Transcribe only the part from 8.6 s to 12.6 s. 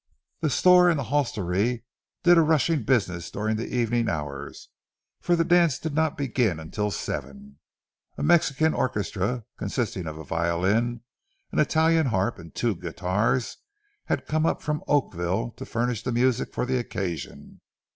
orchestra, consisting of a violin, an Italian harp, and